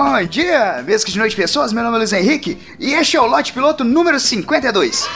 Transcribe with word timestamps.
Bom 0.00 0.22
dia, 0.22 0.80
mesmo 0.86 1.10
de 1.10 1.18
noite 1.18 1.34
pessoas, 1.34 1.72
meu 1.72 1.82
nome 1.82 1.96
é 1.96 1.98
Luiz 1.98 2.12
Henrique 2.12 2.56
e 2.78 2.92
este 2.94 3.16
é 3.16 3.20
o 3.20 3.26
lote 3.26 3.52
piloto 3.52 3.82
número 3.82 4.20
52. 4.20 5.08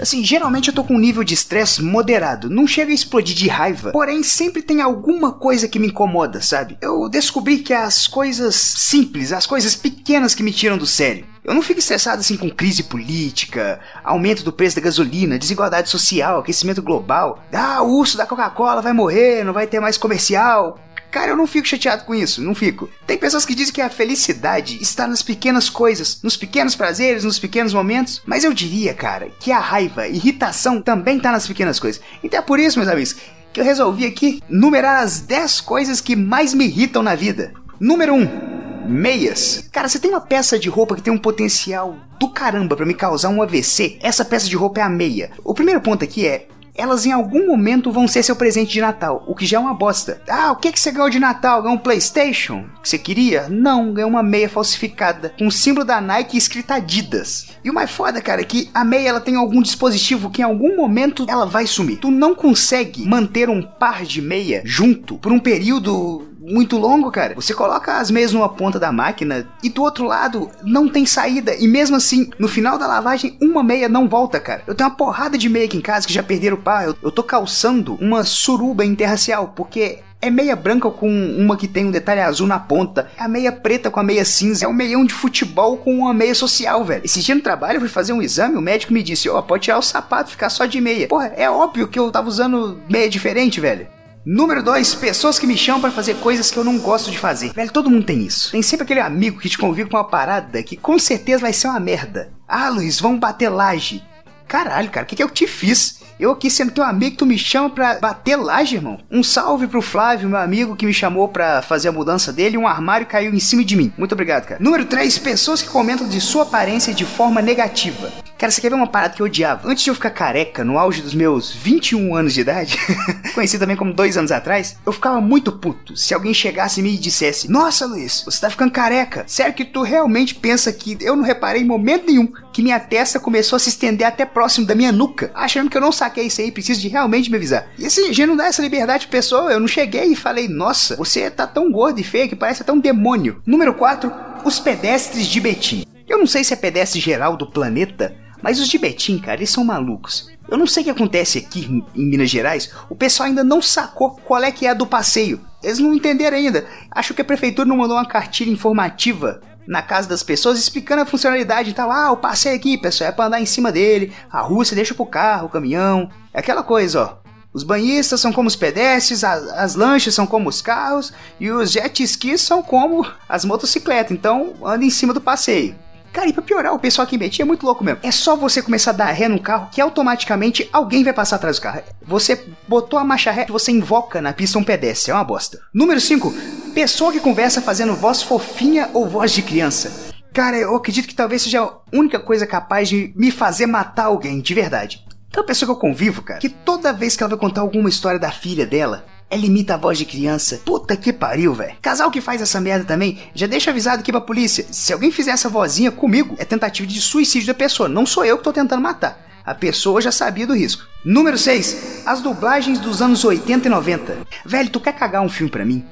Assim, 0.00 0.24
geralmente 0.24 0.68
eu 0.68 0.74
tô 0.74 0.84
com 0.84 0.94
um 0.94 0.98
nível 0.98 1.24
de 1.24 1.34
estresse 1.34 1.82
moderado, 1.82 2.48
não 2.48 2.66
chega 2.66 2.90
a 2.90 2.94
explodir 2.94 3.34
de 3.34 3.48
raiva, 3.48 3.90
porém 3.90 4.22
sempre 4.22 4.62
tem 4.62 4.80
alguma 4.80 5.32
coisa 5.32 5.68
que 5.68 5.78
me 5.78 5.88
incomoda, 5.88 6.40
sabe? 6.40 6.78
Eu 6.80 7.08
descobri 7.08 7.58
que 7.58 7.72
as 7.72 8.06
coisas 8.06 8.54
simples, 8.54 9.32
as 9.32 9.46
coisas 9.46 9.74
pequenas 9.74 10.34
que 10.34 10.42
me 10.42 10.52
tiram 10.52 10.78
do 10.78 10.86
sério. 10.86 11.26
Eu 11.48 11.54
não 11.54 11.62
fico 11.62 11.78
estressado 11.78 12.20
assim 12.20 12.36
com 12.36 12.50
crise 12.50 12.82
política, 12.82 13.80
aumento 14.04 14.44
do 14.44 14.52
preço 14.52 14.76
da 14.76 14.82
gasolina, 14.82 15.38
desigualdade 15.38 15.88
social, 15.88 16.40
aquecimento 16.40 16.82
global. 16.82 17.42
Ah, 17.50 17.82
o 17.82 17.98
urso 17.98 18.18
da 18.18 18.26
Coca-Cola 18.26 18.82
vai 18.82 18.92
morrer, 18.92 19.44
não 19.44 19.54
vai 19.54 19.66
ter 19.66 19.80
mais 19.80 19.96
comercial. 19.96 20.78
Cara, 21.10 21.30
eu 21.30 21.36
não 21.36 21.46
fico 21.46 21.66
chateado 21.66 22.04
com 22.04 22.14
isso, 22.14 22.42
não 22.42 22.54
fico. 22.54 22.88
Tem 23.06 23.16
pessoas 23.16 23.46
que 23.46 23.54
dizem 23.54 23.72
que 23.72 23.80
a 23.80 23.88
felicidade 23.88 24.78
está 24.80 25.06
nas 25.06 25.22
pequenas 25.22 25.70
coisas, 25.70 26.20
nos 26.22 26.36
pequenos 26.36 26.76
prazeres, 26.76 27.24
nos 27.24 27.38
pequenos 27.38 27.72
momentos, 27.72 28.20
mas 28.26 28.44
eu 28.44 28.52
diria, 28.52 28.92
cara, 28.92 29.30
que 29.40 29.50
a 29.50 29.58
raiva, 29.58 30.02
a 30.02 30.08
irritação 30.08 30.82
também 30.82 31.16
está 31.16 31.32
nas 31.32 31.46
pequenas 31.46 31.80
coisas. 31.80 32.00
Então 32.22 32.38
é 32.38 32.42
por 32.42 32.58
isso, 32.58 32.78
meus 32.78 32.90
amigos, 32.90 33.16
que 33.52 33.60
eu 33.60 33.64
resolvi 33.64 34.04
aqui 34.04 34.42
numerar 34.48 35.02
as 35.02 35.20
10 35.20 35.62
coisas 35.62 36.00
que 36.00 36.14
mais 36.14 36.52
me 36.52 36.66
irritam 36.66 37.02
na 37.02 37.14
vida. 37.14 37.52
Número 37.80 38.14
1. 38.14 38.88
Meias. 38.88 39.68
Cara, 39.70 39.88
você 39.88 39.98
tem 39.98 40.10
uma 40.10 40.20
peça 40.20 40.58
de 40.58 40.68
roupa 40.68 40.94
que 40.94 41.02
tem 41.02 41.12
um 41.12 41.18
potencial 41.18 41.96
do 42.18 42.30
caramba 42.30 42.74
para 42.74 42.86
me 42.86 42.94
causar 42.94 43.28
um 43.28 43.42
AVC? 43.42 43.98
Essa 44.00 44.24
peça 44.24 44.48
de 44.48 44.56
roupa 44.56 44.80
é 44.80 44.82
a 44.82 44.88
meia. 44.88 45.30
O 45.44 45.54
primeiro 45.54 45.80
ponto 45.80 46.04
aqui 46.04 46.26
é 46.26 46.48
elas 46.78 47.04
em 47.04 47.12
algum 47.12 47.46
momento 47.46 47.90
vão 47.90 48.06
ser 48.06 48.22
seu 48.22 48.36
presente 48.36 48.72
de 48.72 48.80
Natal, 48.80 49.24
o 49.26 49.34
que 49.34 49.44
já 49.44 49.58
é 49.58 49.60
uma 49.60 49.74
bosta. 49.74 50.22
Ah, 50.28 50.52
o 50.52 50.56
que, 50.56 50.70
que 50.70 50.78
você 50.78 50.92
ganhou 50.92 51.10
de 51.10 51.18
Natal? 51.18 51.60
Ganhou 51.60 51.76
um 51.76 51.80
PlayStation? 51.80 52.64
Que 52.80 52.88
você 52.88 52.96
queria? 52.96 53.48
Não, 53.48 53.92
ganhou 53.92 54.08
uma 54.08 54.22
meia 54.22 54.48
falsificada, 54.48 55.34
com 55.36 55.48
o 55.48 55.52
símbolo 55.52 55.84
da 55.84 56.00
Nike 56.00 56.38
escrita 56.38 56.76
Adidas. 56.76 57.48
E 57.64 57.68
o 57.68 57.74
mais 57.74 57.90
foda, 57.90 58.22
cara, 58.22 58.40
é 58.40 58.44
que 58.44 58.70
a 58.72 58.84
meia 58.84 59.08
ela 59.08 59.20
tem 59.20 59.34
algum 59.34 59.60
dispositivo 59.60 60.30
que 60.30 60.40
em 60.40 60.44
algum 60.44 60.76
momento 60.76 61.26
ela 61.28 61.44
vai 61.44 61.66
sumir. 61.66 61.98
Tu 61.98 62.10
não 62.10 62.34
consegue 62.34 63.04
manter 63.04 63.50
um 63.50 63.60
par 63.60 64.04
de 64.04 64.22
meia 64.22 64.62
junto 64.64 65.18
por 65.18 65.32
um 65.32 65.40
período 65.40 66.28
muito 66.48 66.76
longo, 66.76 67.10
cara. 67.10 67.34
Você 67.34 67.54
coloca 67.54 67.98
as 67.98 68.10
meias 68.10 68.32
numa 68.32 68.48
ponta 68.48 68.78
da 68.78 68.90
máquina 68.90 69.46
e 69.62 69.68
do 69.68 69.82
outro 69.82 70.04
lado 70.04 70.50
não 70.62 70.88
tem 70.88 71.06
saída. 71.06 71.54
E 71.54 71.68
mesmo 71.68 71.96
assim, 71.96 72.30
no 72.38 72.48
final 72.48 72.78
da 72.78 72.86
lavagem, 72.86 73.36
uma 73.40 73.62
meia 73.62 73.88
não 73.88 74.08
volta, 74.08 74.40
cara. 74.40 74.62
Eu 74.66 74.74
tenho 74.74 74.88
uma 74.88 74.96
porrada 74.96 75.36
de 75.36 75.48
meia 75.48 75.66
aqui 75.66 75.76
em 75.76 75.82
casa 75.82 76.06
que 76.06 76.12
já 76.12 76.22
perderam 76.22 76.56
o 76.56 76.60
par. 76.60 76.86
Eu, 76.86 76.96
eu 77.02 77.10
tô 77.10 77.22
calçando 77.22 77.94
uma 78.00 78.24
suruba 78.24 78.84
interracial, 78.84 79.52
porque 79.54 80.00
é 80.20 80.30
meia 80.30 80.56
branca 80.56 80.90
com 80.90 81.08
uma 81.08 81.56
que 81.56 81.68
tem 81.68 81.86
um 81.86 81.90
detalhe 81.90 82.20
azul 82.20 82.46
na 82.46 82.58
ponta. 82.58 83.08
É 83.16 83.22
a 83.22 83.28
meia 83.28 83.52
preta 83.52 83.90
com 83.90 84.00
a 84.00 84.02
meia 84.02 84.24
cinza. 84.24 84.64
É 84.64 84.68
um 84.68 84.72
meião 84.72 85.04
de 85.04 85.14
futebol 85.14 85.76
com 85.76 85.96
uma 85.96 86.12
meia 86.12 86.34
social, 86.34 86.84
velho. 86.84 87.04
Esse 87.04 87.22
dia 87.22 87.34
no 87.34 87.40
trabalho 87.40 87.76
eu 87.76 87.80
fui 87.80 87.88
fazer 87.88 88.12
um 88.12 88.22
exame, 88.22 88.56
o 88.56 88.60
médico 88.60 88.92
me 88.92 89.02
disse: 89.02 89.28
Ó, 89.28 89.38
oh, 89.38 89.42
pode 89.42 89.64
tirar 89.64 89.78
o 89.78 89.82
sapato, 89.82 90.30
ficar 90.30 90.50
só 90.50 90.66
de 90.66 90.80
meia. 90.80 91.06
Porra, 91.08 91.32
é 91.36 91.48
óbvio 91.48 91.88
que 91.88 91.98
eu 91.98 92.10
tava 92.10 92.28
usando 92.28 92.80
meia 92.88 93.08
diferente, 93.08 93.60
velho. 93.60 93.86
Número 94.30 94.62
2, 94.62 94.96
pessoas 94.96 95.38
que 95.38 95.46
me 95.46 95.56
chamam 95.56 95.80
para 95.80 95.90
fazer 95.90 96.16
coisas 96.16 96.50
que 96.50 96.58
eu 96.58 96.62
não 96.62 96.78
gosto 96.78 97.10
de 97.10 97.18
fazer. 97.18 97.50
Velho, 97.54 97.72
todo 97.72 97.88
mundo 97.88 98.04
tem 98.04 98.26
isso. 98.26 98.50
Tem 98.50 98.60
sempre 98.60 98.84
aquele 98.84 99.00
amigo 99.00 99.40
que 99.40 99.48
te 99.48 99.56
convida 99.56 99.88
com 99.88 99.96
uma 99.96 100.04
parada 100.04 100.62
que 100.62 100.76
com 100.76 100.98
certeza 100.98 101.40
vai 101.40 101.52
ser 101.54 101.68
uma 101.68 101.80
merda. 101.80 102.30
Ah, 102.46 102.68
Luiz, 102.68 103.00
vamos 103.00 103.20
bater 103.20 103.48
laje. 103.48 104.02
Caralho, 104.46 104.90
cara, 104.90 105.04
o 105.04 105.08
que, 105.08 105.16
que 105.16 105.22
eu 105.22 105.30
te 105.30 105.46
fiz? 105.46 106.00
Eu 106.20 106.30
aqui 106.30 106.50
sendo 106.50 106.72
teu 106.72 106.84
amigo, 106.84 107.16
tu 107.16 107.24
me 107.24 107.38
chama 107.38 107.70
pra 107.70 107.98
bater 107.98 108.36
laje, 108.36 108.76
irmão. 108.76 109.00
Um 109.10 109.22
salve 109.22 109.66
pro 109.66 109.80
Flávio, 109.80 110.28
meu 110.28 110.38
amigo, 110.38 110.76
que 110.76 110.84
me 110.84 110.92
chamou 110.92 111.28
pra 111.28 111.62
fazer 111.62 111.88
a 111.88 111.92
mudança 111.92 112.30
dele. 112.30 112.58
Um 112.58 112.68
armário 112.68 113.06
caiu 113.06 113.32
em 113.32 113.40
cima 113.40 113.64
de 113.64 113.76
mim. 113.76 113.90
Muito 113.96 114.12
obrigado, 114.12 114.44
cara. 114.44 114.62
Número 114.62 114.84
3, 114.84 115.16
pessoas 115.20 115.62
que 115.62 115.70
comentam 115.70 116.06
de 116.06 116.20
sua 116.20 116.42
aparência 116.42 116.92
de 116.92 117.06
forma 117.06 117.40
negativa. 117.40 118.12
Cara, 118.38 118.52
você 118.52 118.60
quer 118.60 118.68
ver 118.68 118.76
uma 118.76 118.86
parada 118.86 119.14
que 119.14 119.20
eu 119.20 119.26
odiava? 119.26 119.68
Antes 119.68 119.82
de 119.82 119.90
eu 119.90 119.94
ficar 119.96 120.10
careca, 120.10 120.64
no 120.64 120.78
auge 120.78 121.02
dos 121.02 121.12
meus 121.12 121.52
21 121.52 122.14
anos 122.14 122.32
de 122.32 122.40
idade, 122.40 122.78
conhecido 123.34 123.58
também 123.58 123.74
como 123.74 123.92
dois 123.92 124.16
anos 124.16 124.30
atrás, 124.30 124.76
eu 124.86 124.92
ficava 124.92 125.20
muito 125.20 125.50
puto 125.50 125.96
se 125.96 126.14
alguém 126.14 126.32
chegasse 126.32 126.78
e 126.78 126.82
me 126.84 126.96
dissesse: 126.96 127.50
Nossa, 127.50 127.84
Luiz, 127.84 128.22
você 128.24 128.40
tá 128.40 128.48
ficando 128.48 128.70
careca. 128.70 129.24
Sério 129.26 129.54
que 129.54 129.64
tu 129.64 129.82
realmente 129.82 130.36
pensa 130.36 130.72
que 130.72 130.96
eu 131.00 131.16
não 131.16 131.24
reparei 131.24 131.62
em 131.62 131.66
momento 131.66 132.06
nenhum 132.06 132.32
que 132.52 132.62
minha 132.62 132.78
testa 132.78 133.18
começou 133.18 133.56
a 133.56 133.58
se 133.58 133.70
estender 133.70 134.06
até 134.06 134.24
próximo 134.24 134.64
da 134.64 134.74
minha 134.76 134.92
nuca, 134.92 135.32
achando 135.34 135.68
que 135.68 135.76
eu 135.76 135.80
não 135.80 135.90
saquei 135.90 136.26
isso 136.26 136.40
aí, 136.40 136.52
preciso 136.52 136.80
de 136.80 136.86
realmente 136.86 137.32
me 137.32 137.36
avisar. 137.36 137.66
E 137.76 137.86
assim, 137.86 138.12
já 138.12 138.24
não 138.24 138.36
dá 138.36 138.46
essa 138.46 138.62
liberdade 138.62 139.08
pra 139.08 139.18
pessoa, 139.18 139.50
eu 139.50 139.58
não 139.58 139.66
cheguei 139.66 140.12
e 140.12 140.16
falei, 140.16 140.46
nossa, 140.46 140.94
você 140.94 141.28
tá 141.28 141.44
tão 141.44 141.72
gordo 141.72 142.00
e 142.00 142.04
feio 142.04 142.28
que 142.28 142.36
parece 142.36 142.62
até 142.62 142.72
um 142.72 142.78
demônio. 142.78 143.42
Número 143.44 143.74
4, 143.74 144.12
os 144.44 144.60
pedestres 144.60 145.26
de 145.26 145.40
Betim. 145.40 145.84
Eu 146.08 146.18
não 146.18 146.26
sei 146.26 146.42
se 146.42 146.54
é 146.54 146.56
pedestre 146.56 147.00
geral 147.00 147.36
do 147.36 147.50
planeta, 147.50 148.16
mas 148.42 148.60
os 148.60 148.68
de 148.68 148.78
Betim, 148.78 149.18
cara, 149.18 149.38
eles 149.38 149.50
são 149.50 149.64
malucos. 149.64 150.30
Eu 150.48 150.56
não 150.56 150.66
sei 150.66 150.82
o 150.82 150.84
que 150.84 150.90
acontece 150.90 151.38
aqui 151.38 151.84
em 151.94 152.06
Minas 152.06 152.30
Gerais, 152.30 152.70
o 152.88 152.94
pessoal 152.94 153.28
ainda 153.28 153.44
não 153.44 153.60
sacou 153.60 154.12
qual 154.16 154.42
é 154.42 154.50
que 154.50 154.66
é 154.66 154.70
a 154.70 154.74
do 154.74 154.86
passeio. 154.86 155.40
Eles 155.62 155.78
não 155.78 155.92
entenderam 155.92 156.36
ainda. 156.36 156.66
Acho 156.90 157.12
que 157.12 157.20
a 157.20 157.24
prefeitura 157.24 157.68
não 157.68 157.76
mandou 157.76 157.96
uma 157.96 158.06
cartilha 158.06 158.50
informativa 158.50 159.40
na 159.66 159.82
casa 159.82 160.08
das 160.08 160.22
pessoas 160.22 160.58
explicando 160.58 161.02
a 161.02 161.06
funcionalidade 161.06 161.70
e 161.70 161.74
tal. 161.74 161.90
Ah, 161.90 162.10
o 162.10 162.16
passeio 162.16 162.56
aqui, 162.56 162.78
pessoal, 162.78 163.10
é 163.10 163.12
pra 163.12 163.26
andar 163.26 163.40
em 163.40 163.46
cima 163.46 163.70
dele. 163.70 164.12
A 164.30 164.40
rua 164.40 164.64
você 164.64 164.74
deixa 164.74 164.94
pro 164.94 165.04
carro, 165.04 165.46
o 165.46 165.50
caminhão. 165.50 166.08
É 166.32 166.38
aquela 166.38 166.62
coisa, 166.62 167.02
ó. 167.02 167.28
Os 167.52 167.62
banhistas 167.62 168.20
são 168.20 168.32
como 168.32 168.46
os 168.46 168.56
pedestres, 168.56 169.24
as, 169.24 169.48
as 169.48 169.74
lanchas 169.74 170.14
são 170.14 170.26
como 170.26 170.48
os 170.48 170.62
carros 170.62 171.12
e 171.40 171.50
os 171.50 171.72
jet 171.72 172.02
skis 172.02 172.40
são 172.40 172.62
como 172.62 173.06
as 173.28 173.44
motocicletas. 173.44 174.12
Então, 174.12 174.54
anda 174.64 174.84
em 174.84 174.90
cima 174.90 175.12
do 175.12 175.20
passeio. 175.20 175.74
Cara, 176.12 176.28
e 176.28 176.32
pra 176.32 176.42
piorar, 176.42 176.74
o 176.74 176.78
pessoal 176.78 177.06
aqui 177.06 177.16
em 177.16 177.18
Betim 177.18 177.42
é 177.42 177.44
muito 177.44 177.64
louco 177.64 177.84
mesmo. 177.84 178.00
É 178.02 178.10
só 178.10 178.36
você 178.36 178.62
começar 178.62 178.90
a 178.90 178.94
dar 178.94 179.12
ré 179.12 179.28
no 179.28 179.40
carro 179.40 179.68
que 179.70 179.80
automaticamente 179.80 180.68
alguém 180.72 181.04
vai 181.04 181.12
passar 181.12 181.36
atrás 181.36 181.58
do 181.58 181.62
carro. 181.62 181.82
Você 182.02 182.44
botou 182.66 182.98
a 182.98 183.04
marcha 183.04 183.30
ré, 183.30 183.46
você 183.48 183.70
invoca 183.70 184.20
na 184.20 184.32
pista 184.32 184.58
um 184.58 184.64
pedestre. 184.64 185.10
É 185.10 185.14
uma 185.14 185.24
bosta. 185.24 185.60
Número 185.72 186.00
5. 186.00 186.32
Pessoa 186.74 187.12
que 187.12 187.20
conversa 187.20 187.60
fazendo 187.60 187.94
voz 187.94 188.22
fofinha 188.22 188.90
ou 188.92 189.08
voz 189.08 189.32
de 189.32 189.42
criança. 189.42 190.08
Cara, 190.32 190.56
eu 190.56 190.74
acredito 190.76 191.08
que 191.08 191.14
talvez 191.14 191.42
seja 191.42 191.62
a 191.62 191.78
única 191.92 192.18
coisa 192.18 192.46
capaz 192.46 192.88
de 192.88 193.12
me 193.16 193.30
fazer 193.30 193.66
matar 193.66 194.04
alguém, 194.04 194.40
de 194.40 194.54
verdade. 194.54 195.04
Tem 195.30 195.40
uma 195.40 195.46
pessoa 195.46 195.66
que 195.66 195.72
eu 195.72 195.80
convivo, 195.80 196.22
cara, 196.22 196.40
que 196.40 196.48
toda 196.48 196.92
vez 196.92 197.16
que 197.16 197.22
ela 197.22 197.30
vai 197.30 197.38
contar 197.38 197.60
alguma 197.60 197.88
história 197.88 198.18
da 198.18 198.30
filha 198.30 198.66
dela, 198.66 199.04
ela 199.30 199.44
imita 199.44 199.74
a 199.74 199.76
voz 199.76 199.98
de 199.98 200.04
criança. 200.04 200.60
Puta 200.64 200.96
que 200.96 201.12
pariu, 201.12 201.54
velho. 201.54 201.76
Casal 201.82 202.10
que 202.10 202.20
faz 202.20 202.40
essa 202.40 202.60
merda 202.60 202.84
também, 202.84 203.18
já 203.34 203.46
deixa 203.46 203.70
avisado 203.70 204.00
aqui 204.00 204.10
pra 204.10 204.20
polícia. 204.20 204.66
Se 204.70 204.92
alguém 204.92 205.10
fizer 205.10 205.32
essa 205.32 205.48
vozinha 205.48 205.90
comigo, 205.90 206.34
é 206.38 206.44
tentativa 206.44 206.86
de 206.86 207.00
suicídio 207.00 207.48
da 207.48 207.54
pessoa. 207.54 207.88
Não 207.88 208.06
sou 208.06 208.24
eu 208.24 208.38
que 208.38 208.44
tô 208.44 208.52
tentando 208.52 208.82
matar. 208.82 209.26
A 209.44 209.54
pessoa 209.54 210.00
já 210.00 210.12
sabia 210.12 210.46
do 210.46 210.54
risco. 210.54 210.86
Número 211.04 211.38
6. 211.38 212.02
As 212.04 212.20
dublagens 212.20 212.78
dos 212.78 213.00
anos 213.00 213.24
80 213.24 213.66
e 213.66 213.70
90. 213.70 214.18
Velho, 214.44 214.70
tu 214.70 214.80
quer 214.80 214.92
cagar 214.92 215.22
um 215.22 215.28
filme 215.28 215.50
pra 215.50 215.64
mim? 215.64 215.84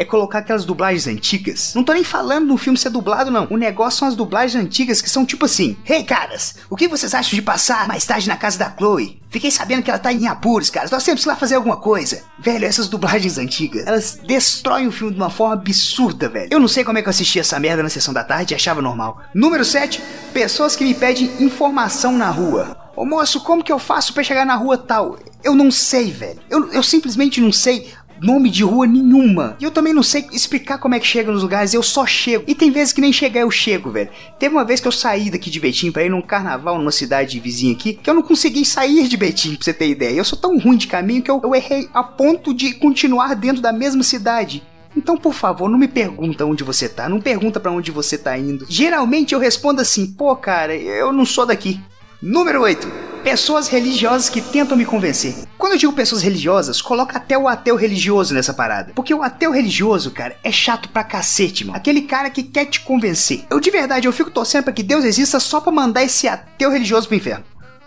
É 0.00 0.04
colocar 0.04 0.38
aquelas 0.38 0.64
dublagens 0.64 1.06
antigas. 1.06 1.74
Não 1.74 1.84
tô 1.84 1.92
nem 1.92 2.02
falando 2.02 2.48
do 2.48 2.56
filme 2.56 2.78
ser 2.78 2.88
dublado, 2.88 3.30
não. 3.30 3.46
O 3.50 3.58
negócio 3.58 3.98
são 3.98 4.08
as 4.08 4.16
dublagens 4.16 4.64
antigas 4.64 5.02
que 5.02 5.10
são 5.10 5.26
tipo 5.26 5.44
assim: 5.44 5.76
Hey 5.86 6.02
caras, 6.04 6.54
o 6.70 6.74
que 6.74 6.88
vocês 6.88 7.12
acham 7.12 7.34
de 7.36 7.42
passar 7.42 7.86
mais 7.86 8.06
tarde 8.06 8.26
na 8.26 8.36
casa 8.36 8.58
da 8.58 8.74
Chloe? 8.74 9.20
Fiquei 9.28 9.50
sabendo 9.50 9.82
que 9.82 9.90
ela 9.90 9.98
tá 9.98 10.10
em 10.10 10.26
apuros, 10.26 10.70
caras. 10.70 10.90
Nós 10.90 11.04
temos 11.04 11.22
que 11.22 11.28
lá 11.28 11.36
fazer 11.36 11.56
alguma 11.56 11.76
coisa. 11.76 12.22
Velho, 12.38 12.64
essas 12.64 12.88
dublagens 12.88 13.36
antigas, 13.36 13.86
elas 13.86 14.18
destroem 14.26 14.88
o 14.88 14.92
filme 14.92 15.12
de 15.12 15.20
uma 15.20 15.30
forma 15.30 15.54
absurda, 15.54 16.30
velho. 16.30 16.48
Eu 16.50 16.58
não 16.58 16.66
sei 16.66 16.82
como 16.82 16.96
é 16.96 17.02
que 17.02 17.08
eu 17.08 17.10
assisti 17.10 17.38
essa 17.38 17.60
merda 17.60 17.82
na 17.82 17.90
sessão 17.90 18.14
da 18.14 18.24
tarde 18.24 18.54
e 18.54 18.56
achava 18.56 18.80
normal. 18.80 19.20
Número 19.34 19.64
7. 19.66 20.02
Pessoas 20.32 20.74
que 20.74 20.84
me 20.84 20.94
pedem 20.94 21.30
informação 21.40 22.16
na 22.16 22.30
rua. 22.30 22.76
Ô 22.96 23.04
moço, 23.04 23.40
como 23.40 23.62
que 23.62 23.72
eu 23.72 23.78
faço 23.78 24.12
para 24.12 24.22
chegar 24.22 24.44
na 24.44 24.56
rua 24.56 24.76
tal? 24.76 25.18
Eu 25.42 25.54
não 25.54 25.70
sei, 25.70 26.10
velho. 26.10 26.40
Eu, 26.50 26.70
eu 26.72 26.82
simplesmente 26.82 27.40
não 27.40 27.52
sei 27.52 27.90
nome 28.20 28.50
de 28.50 28.62
rua 28.62 28.86
nenhuma. 28.86 29.56
E 29.60 29.64
eu 29.64 29.70
também 29.70 29.92
não 29.92 30.02
sei 30.02 30.26
explicar 30.32 30.78
como 30.78 30.94
é 30.94 31.00
que 31.00 31.06
chega 31.06 31.32
nos 31.32 31.42
lugares, 31.42 31.74
eu 31.74 31.82
só 31.82 32.06
chego. 32.06 32.44
E 32.46 32.54
tem 32.54 32.70
vezes 32.70 32.92
que 32.92 33.00
nem 33.00 33.12
chegar 33.12 33.40
eu 33.40 33.50
chego, 33.50 33.90
velho. 33.90 34.10
Teve 34.38 34.54
uma 34.54 34.64
vez 34.64 34.80
que 34.80 34.88
eu 34.88 34.92
saí 34.92 35.30
daqui 35.30 35.50
de 35.50 35.60
Betim 35.60 35.90
para 35.90 36.04
ir 36.04 36.10
num 36.10 36.22
carnaval 36.22 36.78
numa 36.78 36.92
cidade 36.92 37.40
vizinha 37.40 37.72
aqui, 37.72 37.94
que 37.94 38.08
eu 38.08 38.14
não 38.14 38.22
consegui 38.22 38.64
sair 38.64 39.08
de 39.08 39.16
Betim, 39.16 39.54
pra 39.54 39.64
você 39.64 39.72
ter 39.72 39.88
ideia. 39.88 40.16
Eu 40.16 40.24
sou 40.24 40.38
tão 40.38 40.58
ruim 40.58 40.76
de 40.76 40.86
caminho 40.86 41.22
que 41.22 41.30
eu, 41.30 41.40
eu 41.42 41.54
errei 41.54 41.88
a 41.94 42.02
ponto 42.02 42.52
de 42.52 42.74
continuar 42.74 43.34
dentro 43.34 43.62
da 43.62 43.72
mesma 43.72 44.02
cidade. 44.02 44.62
Então, 44.96 45.16
por 45.16 45.32
favor, 45.32 45.68
não 45.68 45.78
me 45.78 45.86
pergunta 45.86 46.44
onde 46.44 46.64
você 46.64 46.88
tá, 46.88 47.08
não 47.08 47.20
pergunta 47.20 47.60
para 47.60 47.70
onde 47.70 47.90
você 47.90 48.18
tá 48.18 48.36
indo. 48.36 48.66
Geralmente 48.68 49.32
eu 49.32 49.38
respondo 49.38 49.80
assim: 49.80 50.06
"Pô, 50.06 50.34
cara, 50.34 50.74
eu 50.74 51.12
não 51.12 51.24
sou 51.24 51.46
daqui". 51.46 51.80
Número 52.22 52.60
8. 52.60 52.86
Pessoas 53.24 53.68
religiosas 53.68 54.28
que 54.28 54.42
tentam 54.42 54.76
me 54.76 54.84
convencer. 54.84 55.34
Quando 55.56 55.72
eu 55.72 55.78
digo 55.78 55.92
pessoas 55.94 56.20
religiosas, 56.20 56.82
coloca 56.82 57.16
até 57.16 57.38
o 57.38 57.48
ateu 57.48 57.76
religioso 57.76 58.34
nessa 58.34 58.52
parada. 58.52 58.92
Porque 58.94 59.14
o 59.14 59.22
ateu 59.22 59.50
religioso, 59.50 60.10
cara, 60.10 60.36
é 60.44 60.52
chato 60.52 60.90
pra 60.90 61.02
cacete, 61.02 61.64
mano. 61.64 61.78
Aquele 61.78 62.02
cara 62.02 62.28
que 62.28 62.42
quer 62.42 62.66
te 62.66 62.80
convencer. 62.80 63.46
Eu 63.48 63.58
de 63.58 63.70
verdade, 63.70 64.06
eu 64.06 64.12
fico 64.12 64.30
torcendo 64.30 64.64
pra 64.64 64.72
que 64.74 64.82
Deus 64.82 65.06
exista 65.06 65.40
só 65.40 65.62
pra 65.62 65.72
mandar 65.72 66.02
esse 66.02 66.28
ateu 66.28 66.70
religioso 66.70 67.08
pro 67.08 67.16
inferno. 67.16 67.44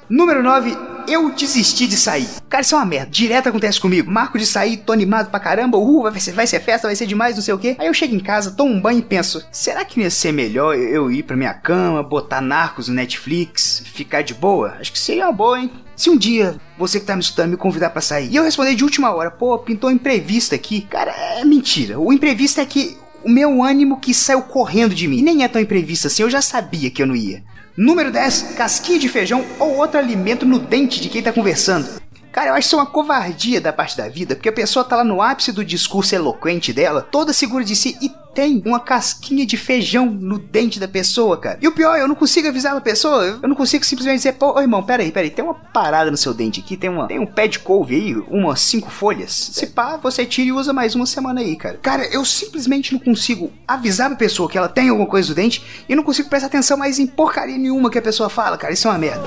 Número 0.10 0.42
9, 0.42 0.76
eu 1.08 1.32
desisti 1.32 1.88
de 1.88 1.98
sair. 1.98 2.28
Cara, 2.50 2.62
isso 2.62 2.76
é 2.76 2.78
uma 2.78 2.86
merda. 2.86 3.10
Direto 3.10 3.50
acontece 3.50 3.80
comigo. 3.80 4.12
Marco 4.12 4.38
de 4.38 4.46
sair, 4.46 4.78
tô 4.78 4.92
animado 4.94 5.30
pra 5.30 5.40
caramba, 5.40 5.78
uhul, 5.78 6.04
vai 6.04 6.20
ser, 6.20 6.32
vai 6.32 6.48
ser 6.48 6.60
festa, 6.60 6.88
vai 6.88 6.96
ser 6.96 7.06
demais, 7.06 7.36
não 7.36 7.44
sei 7.44 7.54
o 7.54 7.58
que. 7.58 7.76
Aí 7.80 7.88
eu 7.88 7.94
chego 7.94 8.16
em 8.16 8.20
casa, 8.20 8.52
tomo 8.52 8.74
um 8.74 8.82
banho 8.82 9.00
e 9.00 9.04
penso: 9.04 9.46
será 9.52 9.84
que 9.84 10.02
ia 10.02 10.10
ser 10.10 10.32
melhor 10.32 10.76
eu 10.78 11.12
ir 11.12 11.24
pra 11.24 11.36
minha 11.36 11.54
cama, 11.54 12.04
botar 12.04 12.42
narcos 12.42 12.88
no 12.88 12.96
Netflix, 12.96 13.84
ficar 13.86 14.22
de 14.22 14.34
boa? 14.34 14.76
Acho 14.80 14.92
que 14.92 15.00
seria 15.00 15.26
uma 15.26 15.34
boa, 15.34 15.60
hein? 15.60 15.72
Se 15.96 16.10
um 16.10 16.18
dia 16.18 16.56
você 16.78 17.00
que 17.00 17.06
tá 17.06 17.16
me 17.16 17.22
escutando 17.22 17.52
me 17.52 17.58
convidar 17.58 17.92
para 17.92 18.02
sair 18.02 18.30
e 18.32 18.36
eu 18.36 18.44
responder 18.44 18.76
de 18.76 18.84
última 18.84 19.12
hora, 19.14 19.30
pô, 19.30 19.58
pintou 19.60 19.90
um 19.90 19.94
imprevisto 19.94 20.56
aqui, 20.56 20.82
cara, 20.82 21.12
é 21.12 21.46
mentira. 21.46 22.00
O 22.00 22.12
imprevisto 22.12 22.60
é 22.60 22.66
que 22.66 22.98
o 23.24 23.30
meu 23.30 23.64
ânimo 23.64 24.00
que 24.00 24.14
saiu 24.14 24.42
correndo 24.42 24.94
de 24.94 25.08
mim. 25.08 25.20
E 25.20 25.22
nem 25.22 25.44
é 25.44 25.48
tão 25.48 25.62
imprevisto 25.62 26.08
assim, 26.08 26.24
eu 26.24 26.30
já 26.30 26.42
sabia 26.42 26.92
que 26.92 27.02
eu 27.02 27.08
não 27.08 27.16
ia. 27.16 27.44
Número 27.76 28.12
10, 28.12 28.54
casquinha 28.56 29.00
de 29.00 29.10
feijão 29.10 29.44
ou 29.60 29.78
outro 29.78 29.98
alimento 29.98 30.46
no 30.46 30.60
dente 30.60 31.02
de 31.02 31.10
quem 31.10 31.24
tá 31.24 31.34
conversando. 31.34 31.90
Cara, 32.32 32.52
eu 32.52 32.54
acho 32.54 32.68
isso 32.68 32.78
uma 32.78 32.86
covardia 32.86 33.60
da 33.60 33.74
parte 33.74 33.98
da 33.98 34.08
vida, 34.08 34.36
porque 34.36 34.50
a 34.50 34.54
pessoa 34.54 34.86
tá 34.86 34.98
lá 34.98 35.04
no 35.04 35.22
ápice 35.22 35.52
do 35.52 35.66
discurso 35.66 36.14
eloquente 36.14 36.72
dela, 36.72 37.02
toda 37.02 37.34
segura 37.34 37.64
de 37.64 37.76
si 37.76 37.98
e 38.00 38.12
tem 38.34 38.62
uma 38.66 38.80
casquinha 38.80 39.46
de 39.46 39.58
feijão 39.58 40.06
no 40.06 40.40
dente 40.40 40.80
da 40.80 40.88
pessoa, 40.88 41.38
cara. 41.38 41.60
E 41.62 41.68
o 41.68 41.72
pior, 41.72 41.98
eu 41.98 42.08
não 42.08 42.16
consigo 42.16 42.48
avisar 42.48 42.76
a 42.76 42.82
pessoa, 42.82 43.40
eu 43.42 43.48
não 43.48 43.56
consigo 43.56 43.86
simplesmente 43.86 44.18
dizer, 44.18 44.34
pô, 44.34 44.60
irmão, 44.60 44.84
peraí, 44.84 45.12
peraí, 45.12 45.30
tem 45.30 45.44
uma 45.44 45.54
parada 45.54 46.10
no 46.10 46.18
seu 46.18 46.34
dente 46.34 46.60
aqui, 46.60 46.76
tem, 46.76 46.90
uma, 46.90 47.08
tem 47.08 47.20
um 47.20 47.26
pé 47.26 47.48
de 47.48 47.60
couve 47.60 47.96
aí, 47.96 48.16
umas 48.30 48.62
cinco 48.62 48.90
folhas. 48.90 49.32
Se 49.32 49.68
pá, 49.68 49.98
você 49.98 50.26
tira 50.26 50.50
e 50.50 50.52
usa 50.52 50.74
mais 50.74 50.96
uma 50.96 51.06
semana 51.06 51.42
aí, 51.42 51.56
cara. 51.56 51.78
Cara, 51.82 52.06
eu 52.08 52.26
simplesmente 52.26 52.94
não 52.94 53.00
consigo 53.00 53.52
avisar 53.68 54.12
a 54.12 54.16
pessoa 54.16 54.50
que 54.50 54.58
ela 54.58 54.70
tem 54.70 54.90
alguma 54.90 55.08
coisa 55.08 55.30
no 55.30 55.36
dente 55.36 55.64
e 55.88 55.96
não 55.96 56.04
consigo 56.04 56.30
prestar 56.30 56.48
atenção 56.48 56.78
mais 56.78 57.00
em 57.00 57.08
porcaria 57.08 57.58
nenhuma 57.58 57.90
que 57.90 57.98
a 57.98 58.02
pessoa 58.02 58.30
fala, 58.30 58.58
cara. 58.58 58.74
Isso 58.74 58.88
é 58.88 58.92
uma 58.92 58.98
merda. 58.98 59.24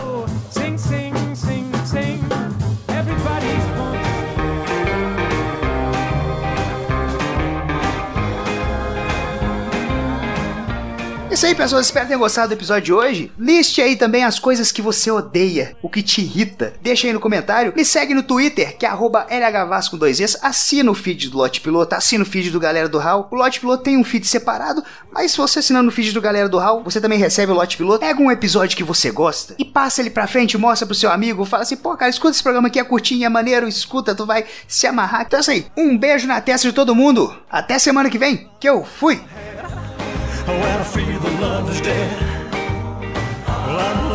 Sing, 0.50 0.65
isso 11.36 11.44
aí, 11.44 11.54
pessoas. 11.54 11.84
Espero 11.84 12.06
que 12.06 12.08
tenham 12.08 12.20
gostado 12.20 12.48
do 12.48 12.54
episódio 12.54 12.82
de 12.82 12.92
hoje. 12.94 13.30
Liste 13.38 13.82
aí 13.82 13.94
também 13.94 14.24
as 14.24 14.38
coisas 14.38 14.72
que 14.72 14.80
você 14.80 15.10
odeia, 15.10 15.76
o 15.82 15.88
que 15.90 16.02
te 16.02 16.22
irrita. 16.22 16.72
Deixa 16.80 17.06
aí 17.06 17.12
no 17.12 17.20
comentário. 17.20 17.74
Me 17.76 17.84
segue 17.84 18.14
no 18.14 18.22
Twitter, 18.22 18.74
que 18.78 18.86
é 18.86 18.90
LHVAS 18.90 19.90
com 19.90 19.98
dois 19.98 20.18
Es. 20.18 20.38
Assina 20.40 20.90
o 20.90 20.94
feed 20.94 21.28
do 21.28 21.36
Lote 21.36 21.60
Piloto, 21.60 21.94
assina 21.94 22.22
o 22.22 22.26
feed 22.26 22.50
do 22.50 22.58
Galera 22.58 22.88
do 22.88 22.98
Hall. 22.98 23.28
O 23.30 23.36
Lote 23.36 23.60
Piloto 23.60 23.82
tem 23.82 23.98
um 23.98 24.04
feed 24.04 24.26
separado, 24.26 24.82
mas 25.12 25.32
se 25.32 25.36
você 25.36 25.58
assinando 25.58 25.90
o 25.90 25.92
feed 25.92 26.12
do 26.12 26.22
Galera 26.22 26.48
do 26.48 26.58
Hall, 26.58 26.82
você 26.82 27.02
também 27.02 27.18
recebe 27.18 27.52
o 27.52 27.54
Lote 27.54 27.76
Piloto. 27.76 28.00
Pega 28.00 28.22
um 28.22 28.30
episódio 28.30 28.74
que 28.74 28.82
você 28.82 29.10
gosta 29.10 29.54
e 29.58 29.64
passa 29.64 30.00
ele 30.00 30.08
pra 30.08 30.26
frente, 30.26 30.56
mostra 30.56 30.86
pro 30.86 30.94
seu 30.94 31.10
amigo, 31.10 31.44
fala 31.44 31.64
assim, 31.64 31.76
pô, 31.76 31.94
cara, 31.98 32.08
escuta 32.08 32.30
esse 32.30 32.42
programa 32.42 32.68
aqui, 32.68 32.80
é 32.80 32.84
curtinho, 32.84 33.26
é 33.26 33.28
maneiro, 33.28 33.68
escuta, 33.68 34.14
tu 34.14 34.24
vai 34.24 34.46
se 34.66 34.86
amarrar. 34.86 35.24
Então 35.26 35.38
é 35.38 35.40
isso 35.42 35.50
aí. 35.50 35.66
Um 35.76 35.98
beijo 35.98 36.26
na 36.26 36.40
testa 36.40 36.66
de 36.66 36.72
todo 36.72 36.94
mundo. 36.94 37.36
Até 37.50 37.78
semana 37.78 38.08
que 38.08 38.16
vem, 38.16 38.48
que 38.58 38.66
eu 38.66 38.82
fui! 38.86 39.20
When 40.46 40.62
I 40.62 40.84
feel 40.84 41.18
the 41.18 41.30
love 41.40 41.68
is 41.70 41.80
dead. 41.80 42.22
Well, 43.46 43.80
I'm 43.80 44.05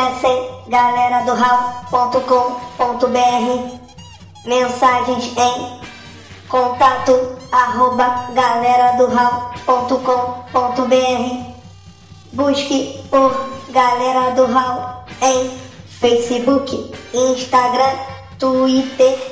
Acessem 0.00 0.48
mensagens 4.46 5.36
em 5.36 5.80
contato 6.48 7.36
arroba 7.52 8.30
galera 8.32 8.96
do 8.96 9.08
busque 12.32 13.04
por 13.10 13.50
Galera 13.68 14.30
do 14.30 14.46
Hall 14.46 15.04
em 15.20 15.50
Facebook, 16.00 16.94
Instagram, 17.12 17.98
Twitter 18.38 19.29